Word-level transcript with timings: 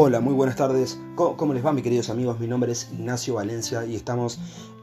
Hola, 0.00 0.20
muy 0.20 0.32
buenas 0.32 0.54
tardes. 0.54 0.96
¿Cómo, 1.16 1.52
les 1.52 1.66
va, 1.66 1.72
mis 1.72 1.82
queridos 1.82 2.08
amigos? 2.08 2.38
Mi 2.38 2.46
nombre 2.46 2.70
es 2.70 2.88
Ignacio 2.92 3.34
Valencia 3.34 3.84
y 3.84 3.96
estamos 3.96 4.38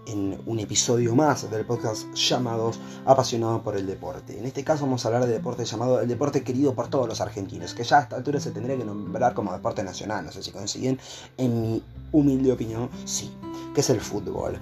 en 0.08 0.38
un 0.46 0.60
episodio 0.60 1.16
más 1.16 1.50
del 1.50 1.66
podcast 1.66 2.14
llamados 2.14 2.82
Apasionados 3.06 3.62
por 3.62 3.78
el 3.78 3.88
Deporte. 3.88 4.38
En 4.38 4.46
este 4.46 4.66
caso 4.66 4.84
vamos 4.84 5.06
a 5.06 5.08
hablar 5.08 5.26
de 5.26 5.32
deporte 5.32 5.64
llamado 5.64 6.02
el 6.02 6.10
deporte 6.10 6.44
querido 6.44 6.76
por 6.76 6.90
todos 6.90 7.08
los 7.08 7.22
argentinos, 7.22 7.74
que 7.74 7.86
ya 7.86 8.00
a 8.00 8.02
esta 8.02 8.18
altura 8.18 8.42
se 8.42 8.52
tendría 8.52 8.76
que 8.76 8.84
nombrar 8.84 9.34
como 9.34 9.54
deporte 9.54 9.86
nacional, 9.86 10.26
no 10.26 10.34
sé 10.34 10.44
si 10.44 10.52
consiguen, 10.52 11.00
en 11.38 11.62
mi 11.62 11.84
humilde 12.12 12.52
opinión, 12.52 12.90
sí, 13.06 13.32
que 13.74 13.80
es 13.80 13.90
el 13.90 14.02
fútbol. 14.02 14.60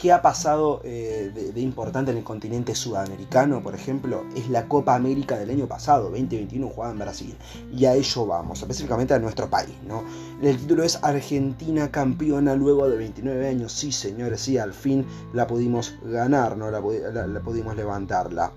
¿Qué 0.00 0.12
ha 0.12 0.22
pasado 0.22 0.80
eh, 0.82 1.30
de, 1.54 1.60
importante 1.60 2.10
en 2.10 2.16
el 2.16 2.24
continente 2.24 2.74
sudamericano, 2.74 3.62
por 3.62 3.74
ejemplo? 3.74 4.24
Es 4.34 4.48
la 4.48 4.66
Copa 4.66 4.94
América 4.94 5.38
del 5.38 5.50
año 5.50 5.66
pasado, 5.66 6.04
2021, 6.04 6.68
jugada 6.70 6.92
en 6.92 6.98
Brasil. 7.00 7.36
Y 7.70 7.84
a 7.84 7.94
ello 7.94 8.24
vamos, 8.24 8.62
específicamente 8.62 9.12
a 9.12 9.18
nuestro 9.18 9.50
país, 9.50 9.74
¿no? 9.86 10.02
El 10.40 10.56
título 10.56 10.84
es 10.84 10.98
Argentina 11.02 11.90
campeona 11.90 12.54
luego 12.54 12.88
de 12.88 12.96
29 12.96 13.46
años. 13.46 13.72
Sí, 13.72 13.92
señores, 13.92 14.40
sí, 14.40 14.56
al 14.56 14.72
fin 14.72 15.04
la 15.34 15.46
pudimos 15.46 15.94
ganar, 16.02 16.56
¿no? 16.56 16.70
La, 16.70 16.80
la 17.26 17.40
pudimos 17.40 17.76
levantarla, 17.76 18.52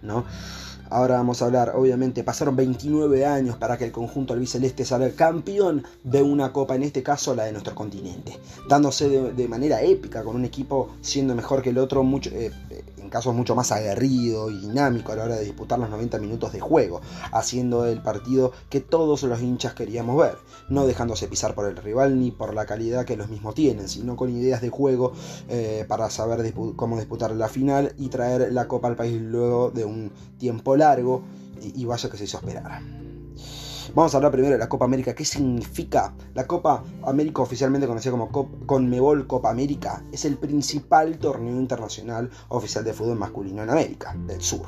¿no? 0.00 0.24
Ahora 0.90 1.16
vamos 1.16 1.42
a 1.42 1.46
hablar, 1.46 1.72
obviamente, 1.74 2.24
pasaron 2.24 2.56
29 2.56 3.26
años 3.26 3.56
para 3.56 3.76
que 3.76 3.84
el 3.84 3.92
conjunto 3.92 4.32
albiceleste 4.32 4.84
salga 4.84 5.10
campeón 5.10 5.84
de 6.02 6.22
una 6.22 6.52
copa, 6.52 6.76
en 6.76 6.82
este 6.82 7.02
caso 7.02 7.34
la 7.34 7.44
de 7.44 7.52
nuestro 7.52 7.74
continente, 7.74 8.38
dándose 8.68 9.08
de, 9.08 9.48
manera 9.48 9.82
épica 9.82 10.22
con 10.22 10.36
un 10.36 10.44
equipo 10.44 10.90
siendo 11.00 11.34
mejor 11.34 11.62
que 11.62 11.70
el 11.70 11.78
otro, 11.78 12.02
mucho, 12.02 12.30
eh, 12.32 12.50
en 13.08 13.10
casos 13.10 13.34
mucho 13.34 13.54
más 13.54 13.72
aguerrido 13.72 14.50
y 14.50 14.58
dinámico 14.58 15.12
a 15.12 15.16
la 15.16 15.24
hora 15.24 15.36
de 15.36 15.44
disputar 15.44 15.78
los 15.78 15.88
90 15.88 16.18
minutos 16.18 16.52
de 16.52 16.60
juego, 16.60 17.00
haciendo 17.32 17.86
el 17.86 18.02
partido 18.02 18.52
que 18.68 18.80
todos 18.80 19.22
los 19.22 19.40
hinchas 19.40 19.72
queríamos 19.72 20.18
ver, 20.18 20.36
no 20.68 20.86
dejándose 20.86 21.26
pisar 21.26 21.54
por 21.54 21.66
el 21.66 21.76
rival 21.76 22.20
ni 22.20 22.30
por 22.30 22.52
la 22.52 22.66
calidad 22.66 23.06
que 23.06 23.16
los 23.16 23.30
mismos 23.30 23.54
tienen, 23.54 23.88
sino 23.88 24.14
con 24.14 24.28
ideas 24.28 24.60
de 24.60 24.68
juego 24.68 25.12
eh, 25.48 25.86
para 25.88 26.10
saber 26.10 26.52
cómo 26.76 26.98
disputar 26.98 27.34
la 27.34 27.48
final 27.48 27.94
y 27.96 28.08
traer 28.08 28.52
la 28.52 28.68
copa 28.68 28.88
al 28.88 28.96
país 28.96 29.18
luego 29.20 29.70
de 29.70 29.86
un 29.86 30.12
tiempo 30.38 30.76
largo 30.76 31.22
y, 31.62 31.80
y 31.80 31.86
vaya 31.86 32.10
que 32.10 32.18
se 32.18 32.24
hizo 32.24 32.36
esperar. 32.36 33.07
Vamos 33.94 34.12
a 34.12 34.18
hablar 34.18 34.32
primero 34.32 34.52
de 34.52 34.58
la 34.58 34.68
Copa 34.68 34.84
América. 34.84 35.14
¿Qué 35.14 35.24
significa? 35.24 36.14
La 36.34 36.46
Copa 36.46 36.84
América, 37.04 37.40
oficialmente 37.40 37.86
conocida 37.86 38.12
como 38.12 38.30
Conmebol 38.66 39.26
Copa 39.26 39.50
América, 39.50 40.04
es 40.12 40.26
el 40.26 40.36
principal 40.36 41.18
torneo 41.18 41.56
internacional 41.56 42.28
oficial 42.48 42.84
de 42.84 42.92
fútbol 42.92 43.18
masculino 43.18 43.62
en 43.62 43.70
América 43.70 44.14
del 44.26 44.42
Sur. 44.42 44.66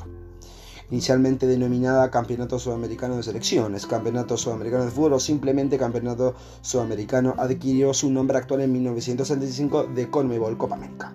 Inicialmente 0.89 1.45
denominada 1.45 2.09
Campeonato 2.09 2.57
Sudamericano 2.57 3.15
de 3.15 3.23
Selecciones, 3.23 3.85
Campeonato 3.85 4.35
Sudamericano 4.37 4.85
de 4.85 4.91
Fútbol 4.91 5.13
o 5.13 5.19
simplemente 5.19 5.77
Campeonato 5.77 6.35
Sudamericano, 6.61 7.35
adquirió 7.37 7.93
su 7.93 8.09
nombre 8.09 8.39
actual 8.39 8.61
en 8.61 8.73
1965 8.73 9.83
de 9.95 10.09
Conmebol 10.09 10.57
Copa 10.57 10.75
América. 10.75 11.13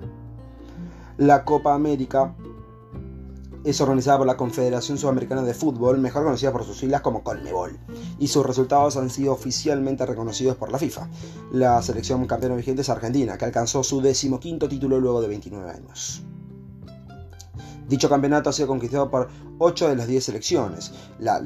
La 1.18 1.44
Copa 1.44 1.74
América 1.74 2.34
es 3.66 3.80
organizada 3.80 4.18
por 4.18 4.26
la 4.28 4.36
Confederación 4.36 4.96
Sudamericana 4.96 5.42
de 5.42 5.52
Fútbol, 5.52 5.98
mejor 5.98 6.22
conocida 6.22 6.52
por 6.52 6.64
sus 6.64 6.78
siglas 6.78 7.00
como 7.00 7.24
Colmebol, 7.24 7.76
y 8.18 8.28
sus 8.28 8.46
resultados 8.46 8.96
han 8.96 9.10
sido 9.10 9.32
oficialmente 9.32 10.06
reconocidos 10.06 10.56
por 10.56 10.70
la 10.70 10.78
FIFA. 10.78 11.08
La 11.50 11.82
selección 11.82 12.24
campeona 12.26 12.54
vigente 12.54 12.82
es 12.82 12.88
Argentina, 12.90 13.36
que 13.36 13.44
alcanzó 13.44 13.82
su 13.82 14.00
decimoquinto 14.00 14.68
título 14.68 15.00
luego 15.00 15.20
de 15.20 15.28
29 15.28 15.68
años. 15.68 16.22
Dicho 17.88 18.08
campeonato 18.08 18.50
ha 18.50 18.52
sido 18.52 18.68
conquistado 18.68 19.10
por 19.10 19.28
8 19.58 19.88
de 19.88 19.96
las 19.96 20.06
10 20.06 20.24
selecciones, 20.24 20.92
las, 21.18 21.42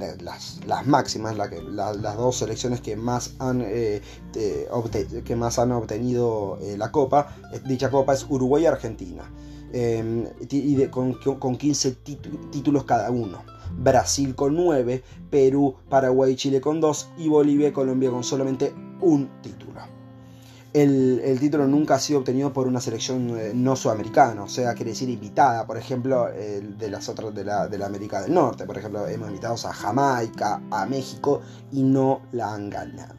máximas, 0.86 1.36
las 1.36 2.16
dos 2.16 2.36
selecciones 2.36 2.80
que 2.80 2.96
más 2.96 3.34
han, 3.38 3.62
eh, 3.64 4.02
obtenido 4.70 6.58
eh, 6.60 6.76
la 6.76 6.90
copa. 6.92 7.34
Dicha 7.66 7.90
copa 7.90 8.14
es 8.14 8.26
Uruguay 8.28 8.64
y 8.64 8.66
Argentina. 8.66 9.24
Em, 9.72 10.26
y 10.50 10.86
con, 10.86 11.56
15 11.56 11.92
títulos 12.50 12.84
cada 12.84 13.10
uno. 13.10 13.42
Brasil 13.78 14.34
con 14.34 14.56
9, 14.56 15.02
Perú, 15.30 15.76
Paraguay 15.88 16.32
y 16.32 16.36
Chile 16.36 16.60
con 16.60 16.80
2 16.80 17.10
y 17.18 17.28
Bolivia 17.28 17.68
y 17.68 17.72
Colombia 17.72 18.10
con 18.10 18.24
solamente 18.24 18.74
un 19.00 19.28
título. 19.42 19.70
El, 20.72 21.38
título 21.40 21.66
nunca 21.66 21.96
ha 21.96 21.98
sido 21.98 22.20
obtenido 22.20 22.52
por 22.52 22.68
una 22.68 22.80
selección 22.80 23.36
eh, 23.36 23.50
no 23.52 23.74
sudamericana, 23.74 24.44
o 24.44 24.48
sea, 24.48 24.72
quiere 24.74 24.92
decir 24.92 25.08
invitada, 25.08 25.66
por 25.66 25.76
ejemplo, 25.76 26.28
de 26.28 26.90
las 26.90 27.08
otras 27.08 27.34
de 27.34 27.44
la, 27.44 27.66
de 27.66 27.76
la 27.76 27.86
América 27.86 28.22
del 28.22 28.34
Norte. 28.34 28.66
Por 28.66 28.78
ejemplo, 28.78 29.06
hemos 29.08 29.28
invitado 29.28 29.54
a 29.54 29.72
Jamaica, 29.72 30.62
a 30.70 30.86
México 30.86 31.40
y 31.72 31.82
no 31.82 32.22
la 32.32 32.54
han 32.54 32.70
ganado. 32.70 33.16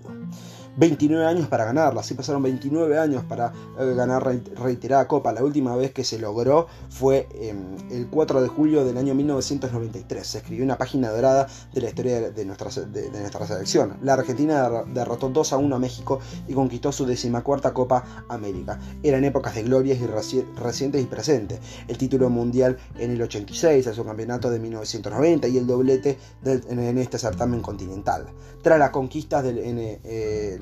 29 0.77 1.25
años 1.25 1.47
para 1.47 1.65
ganarla, 1.65 2.01
sí 2.03 2.13
pasaron 2.13 2.41
29 2.43 2.97
años 2.97 3.23
para 3.25 3.53
eh, 3.79 3.93
ganar 3.95 4.23
reiterada 4.23 5.07
copa. 5.07 5.33
La 5.33 5.43
última 5.43 5.75
vez 5.75 5.91
que 5.91 6.03
se 6.03 6.19
logró 6.19 6.67
fue 6.89 7.27
em, 7.33 7.75
el 7.91 8.07
4 8.07 8.41
de 8.41 8.47
julio 8.47 8.85
del 8.85 8.97
año 8.97 9.13
1993. 9.13 10.25
Se 10.25 10.37
escribió 10.39 10.63
una 10.63 10.77
página 10.77 11.09
dorada 11.09 11.47
de 11.73 11.81
la 11.81 11.89
historia 11.89 12.31
de, 12.31 12.45
nuestra, 12.45 12.69
de, 12.85 13.09
nuestra 13.11 13.45
selección. 13.45 13.97
La 14.01 14.13
Argentina 14.13 14.69
derrotó 14.87 15.29
2 15.29 15.53
a 15.53 15.57
1 15.57 15.75
a 15.75 15.79
México 15.79 16.19
y 16.47 16.53
conquistó 16.53 16.91
su 16.91 17.05
decimacuarta 17.05 17.73
Copa 17.73 18.25
América. 18.29 18.79
Eran 19.03 19.23
épocas 19.23 19.55
de 19.55 19.63
glorias 19.63 19.99
y 19.99 20.07
recientes 20.55 21.01
y 21.01 21.05
presentes. 21.05 21.59
El 21.87 21.97
título 21.97 22.29
mundial 22.29 22.77
en 22.97 23.11
el 23.11 23.21
86, 23.21 23.87
el 23.87 24.05
campeonato 24.05 24.49
de 24.49 24.59
1990 24.59 25.47
y 25.47 25.57
el 25.57 25.67
doblete 25.67 26.17
en, 26.45 26.97
este 26.97 27.17
certamen 27.17 27.61
continental. 27.61 28.27
Tras 28.61 28.79
las 28.79 28.91
conquistas 28.91 29.43
del, 29.43 29.59
eh, 29.59 30.60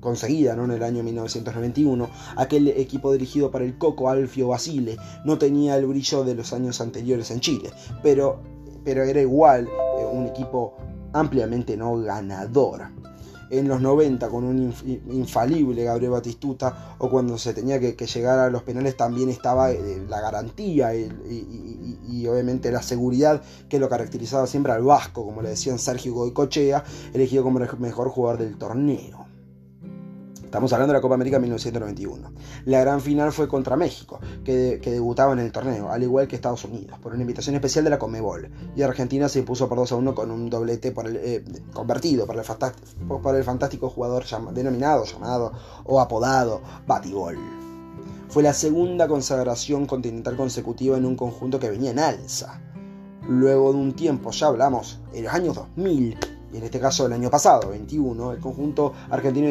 conseguida 0.00 0.54
¿no? 0.56 0.64
en 0.64 0.72
el 0.72 0.82
año 0.82 1.02
1991, 1.02 2.08
aquel 2.36 2.68
equipo 2.68 3.12
dirigido 3.12 3.50
por 3.50 3.62
el 3.62 3.78
Coco 3.78 4.08
Alfio 4.08 4.48
Basile 4.48 4.96
no 5.24 5.38
tenía 5.38 5.76
el 5.76 5.86
brillo 5.86 6.24
de 6.24 6.34
los 6.34 6.52
años 6.52 6.80
anteriores 6.80 7.30
en 7.30 7.40
Chile, 7.40 7.70
pero, 8.02 8.40
pero 8.84 9.02
era 9.02 9.20
igual 9.20 9.68
eh, 9.98 10.04
un 10.04 10.26
equipo 10.26 10.76
ampliamente 11.12 11.76
no 11.76 11.96
ganador 11.96 12.88
en 13.50 13.68
los 13.68 13.80
90 13.80 14.28
con 14.28 14.44
un 14.44 14.74
infalible 15.10 15.84
Gabriel 15.84 16.12
Batistuta 16.12 16.96
o 16.98 17.08
cuando 17.08 17.38
se 17.38 17.54
tenía 17.54 17.78
que, 17.78 17.94
llegar 18.06 18.38
a 18.38 18.50
los 18.50 18.62
penales 18.62 18.96
también 18.96 19.28
estaba 19.28 19.70
eh, 19.70 20.04
la 20.08 20.20
garantía 20.20 20.94
y, 20.94 22.26
obviamente 22.26 22.72
la 22.72 22.82
seguridad 22.82 23.42
que 23.68 23.78
lo 23.78 23.88
caracterizaba 23.88 24.46
siempre 24.46 24.72
al 24.72 24.82
Vasco, 24.82 25.24
como 25.24 25.42
le 25.42 25.50
decían 25.50 25.78
Sergio 25.78 26.12
Goicochea, 26.14 26.82
elegido 27.14 27.44
como 27.44 27.60
el 27.60 27.68
mejor 27.78 28.08
jugador 28.08 28.40
del 28.40 28.56
torneo. 28.58 29.25
Estamos 30.46 30.72
hablando 30.72 30.92
de 30.92 30.98
la 30.98 31.02
Copa 31.02 31.16
América 31.16 31.40
1991. 31.40 32.30
La 32.66 32.80
gran 32.80 33.00
final 33.00 33.32
fue 33.32 33.48
contra 33.48 33.74
México, 33.74 34.20
que, 34.44 34.78
debutaba 34.80 35.32
en 35.32 35.40
el 35.40 35.50
torneo, 35.50 35.90
al 35.90 36.04
igual 36.04 36.28
que 36.28 36.36
Estados 36.36 36.64
Unidos, 36.64 37.00
por 37.00 37.12
una 37.12 37.22
invitación 37.22 37.56
especial 37.56 37.82
de 37.82 37.90
la 37.90 37.98
Comebol. 37.98 38.48
Y 38.76 38.82
Argentina 38.82 39.28
se 39.28 39.40
impuso 39.40 39.68
por 39.68 39.78
2 39.78 39.90
a 39.90 39.96
1 39.96 40.14
con 40.14 40.30
un 40.30 40.48
doblete 40.48 40.94
eh, 40.96 41.44
convertido 41.72 42.26
por 42.26 42.36
el 43.36 43.44
fantástico 43.44 43.90
jugador 43.90 44.24
denominado, 44.52 45.04
llamado 45.04 45.52
o 45.84 46.00
apodado 46.00 46.62
Batibol. 46.86 47.36
Fue 48.28 48.44
la 48.44 48.54
segunda 48.54 49.08
consagración 49.08 49.84
continental 49.84 50.36
consecutiva 50.36 50.96
en 50.96 51.06
un 51.06 51.16
conjunto 51.16 51.58
que 51.58 51.70
venía 51.70 51.90
en 51.90 51.98
alza. 51.98 52.60
Luego 53.28 53.72
de 53.72 53.80
un 53.80 53.94
tiempo, 53.94 54.30
ya 54.30 54.46
hablamos, 54.46 55.00
en 55.12 55.24
los 55.24 55.34
años 55.34 55.56
2000, 55.56 56.35
y 56.52 56.58
en 56.58 56.62
este 56.64 56.80
caso 56.80 57.06
el 57.06 57.12
año 57.12 57.30
pasado, 57.30 57.70
21, 57.70 58.32
el 58.32 58.40
conjunto 58.40 58.92
argentino 59.10 59.48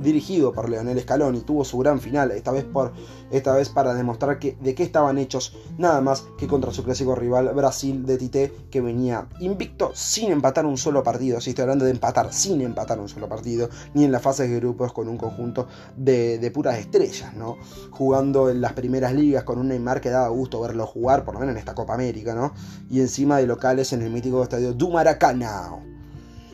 dirigido, 0.00 0.52
por 0.52 0.68
Leonel 0.68 1.00
Scaloni 1.00 1.40
tuvo 1.40 1.64
su 1.64 1.78
gran 1.78 2.00
final, 2.00 2.30
esta 2.30 2.52
vez, 2.52 2.64
por, 2.64 2.92
esta 3.30 3.54
vez 3.54 3.68
para 3.68 3.94
demostrar 3.94 4.38
que, 4.38 4.56
de 4.60 4.74
qué 4.74 4.82
estaban 4.82 5.18
hechos, 5.18 5.56
nada 5.78 6.00
más 6.00 6.24
que 6.38 6.46
contra 6.46 6.72
su 6.72 6.84
clásico 6.84 7.14
rival 7.14 7.52
Brasil 7.54 8.06
de 8.06 8.18
Tite, 8.18 8.52
que 8.70 8.80
venía 8.80 9.28
invicto 9.40 9.90
sin 9.94 10.30
empatar 10.30 10.66
un 10.66 10.78
solo 10.78 11.02
partido, 11.02 11.40
si 11.40 11.50
estoy 11.50 11.62
hablando 11.62 11.84
de 11.84 11.90
empatar 11.90 12.32
sin 12.32 12.60
empatar 12.60 13.00
un 13.00 13.08
solo 13.08 13.28
partido, 13.28 13.68
ni 13.94 14.04
en 14.04 14.12
las 14.12 14.22
fases 14.22 14.48
de 14.48 14.56
grupos 14.56 14.92
con 14.92 15.08
un 15.08 15.16
conjunto 15.16 15.66
de, 15.96 16.38
de 16.38 16.50
puras 16.50 16.78
estrellas, 16.78 17.34
¿no? 17.34 17.56
Jugando 17.90 18.50
en 18.50 18.60
las 18.60 18.72
primeras 18.72 19.12
ligas 19.14 19.44
con 19.44 19.58
un 19.58 19.68
Neymar 19.68 20.00
que 20.00 20.10
daba 20.10 20.28
gusto 20.28 20.60
verlo 20.60 20.86
jugar, 20.86 21.24
por 21.24 21.34
lo 21.34 21.40
menos 21.40 21.54
en 21.54 21.58
esta 21.58 21.74
Copa 21.74 21.94
América, 21.94 22.34
¿no? 22.34 22.52
Y 22.90 23.00
encima 23.00 23.38
de 23.38 23.46
locales 23.46 23.92
en 23.92 24.02
el 24.02 24.10
mítico 24.10 24.42
estadio 24.42 24.72
du 24.72 24.90
Maracanã. 24.90 25.85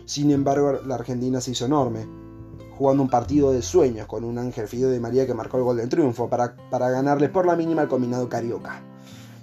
Sin 0.04 0.31
embargo, 0.31 0.81
la 0.87 0.96
Argentina 0.96 1.40
se 1.40 1.52
hizo 1.52 1.66
enorme, 1.66 2.06
jugando 2.76 3.02
un 3.02 3.08
partido 3.08 3.52
de 3.52 3.62
sueños 3.62 4.06
con 4.06 4.25
un 4.25 4.38
Ángel 4.38 4.69
Fideo 4.69 4.90
de 4.90 5.00
María 5.00 5.26
que 5.26 5.34
marcó 5.34 5.58
el 5.58 5.64
gol 5.64 5.76
del 5.76 5.88
triunfo 5.88 6.28
para, 6.28 6.56
para 6.70 6.90
ganarle 6.90 7.28
por 7.28 7.46
la 7.46 7.56
mínima 7.56 7.82
al 7.82 7.88
combinado 7.88 8.28
carioca 8.28 8.82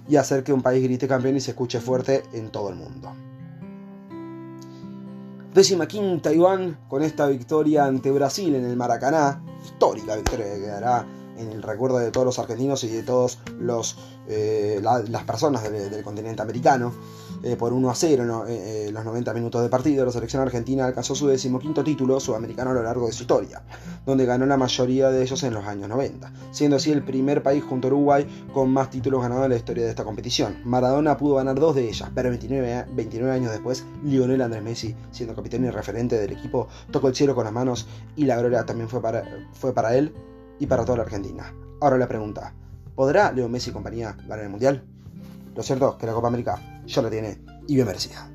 y 0.08 0.16
hacer 0.16 0.42
que 0.42 0.52
un 0.52 0.62
país 0.62 0.82
grite 0.82 1.06
campeón 1.06 1.36
y 1.36 1.40
se 1.40 1.52
escuche 1.52 1.80
fuerte 1.80 2.24
en 2.32 2.50
todo 2.50 2.68
el 2.68 2.76
mundo. 2.76 3.12
Décima 5.54 5.86
quinta 5.86 6.32
Iván 6.32 6.78
con 6.88 7.02
esta 7.02 7.26
victoria 7.26 7.84
ante 7.84 8.10
Brasil 8.10 8.54
en 8.54 8.64
el 8.64 8.76
Maracaná, 8.76 9.42
histórica 9.64 10.16
victoria 10.16 10.46
que 10.46 10.60
quedará 10.60 11.06
en 11.36 11.50
el 11.50 11.62
recuerdo 11.62 11.98
de 11.98 12.10
todos 12.10 12.24
los 12.24 12.38
argentinos 12.38 12.84
y 12.84 12.88
de 12.88 13.02
todas 13.02 13.38
eh, 14.28 14.80
las 14.82 15.24
personas 15.24 15.62
del 15.70 16.02
continente 16.04 16.42
americano. 16.42 16.92
Eh, 17.42 17.56
por 17.56 17.72
1 17.72 17.90
a 17.90 17.94
0 17.94 18.46
en 18.48 18.94
los 18.94 19.04
90 19.04 19.32
minutos 19.34 19.62
de 19.62 19.68
partido, 19.68 20.04
la 20.04 20.12
selección 20.12 20.42
argentina 20.42 20.84
alcanzó 20.84 21.14
su 21.14 21.26
decimoquinto 21.26 21.82
título 21.82 22.20
sudamericano 22.20 22.70
a 22.70 22.74
lo 22.74 22.82
largo 22.82 23.06
de 23.06 23.12
su 23.12 23.22
historia, 23.22 23.62
donde 24.04 24.26
ganó 24.26 24.46
la 24.46 24.56
mayoría 24.56 25.10
de 25.10 25.22
ellos 25.22 25.42
en 25.42 25.54
los 25.54 25.64
años 25.64 25.88
90, 25.88 26.32
siendo 26.50 26.76
así 26.76 26.90
el 26.92 27.02
primer 27.02 27.42
país 27.42 27.64
junto 27.64 27.88
a 27.88 27.90
Uruguay 27.90 28.26
con 28.52 28.70
más 28.70 28.90
títulos 28.90 29.22
ganados 29.22 29.44
en 29.44 29.50
la 29.50 29.56
historia 29.56 29.84
de 29.84 29.90
esta 29.90 30.04
competición. 30.04 30.58
Maradona 30.64 31.16
pudo 31.16 31.36
ganar 31.36 31.58
dos 31.58 31.74
de 31.74 31.88
ellas, 31.88 32.10
pero 32.14 32.28
29, 32.28 32.86
29 32.92 33.32
años 33.32 33.52
después, 33.52 33.84
Lionel 34.04 34.42
Andrés 34.42 34.62
Messi, 34.62 34.94
siendo 35.10 35.34
capitán 35.34 35.64
y 35.64 35.70
referente 35.70 36.18
del 36.18 36.32
equipo, 36.32 36.68
tocó 36.90 37.08
el 37.08 37.14
cielo 37.14 37.34
con 37.34 37.44
las 37.44 37.52
manos 37.52 37.88
y 38.16 38.24
la 38.24 38.36
gloria 38.36 38.64
también 38.66 38.88
fue 38.88 39.00
para, 39.00 39.24
fue 39.52 39.72
para 39.72 39.96
él 39.96 40.14
y 40.58 40.66
para 40.66 40.84
toda 40.84 40.98
la 40.98 41.04
Argentina. 41.04 41.54
Ahora 41.80 41.96
la 41.96 42.08
pregunta, 42.08 42.54
¿podrá 42.94 43.32
Leo 43.32 43.48
Messi 43.48 43.70
y 43.70 43.72
compañía 43.72 44.16
ganar 44.28 44.44
el 44.44 44.50
Mundial? 44.50 44.84
Lo 45.56 45.62
cierto 45.62 45.90
es 45.90 45.96
que 45.96 46.06
la 46.06 46.12
Copa 46.12 46.28
América 46.28 46.79
ya 46.90 47.02
lo 47.02 47.10
tiene 47.10 47.38
y 47.68 47.74
bien 47.74 47.86
merecida. 47.86 48.30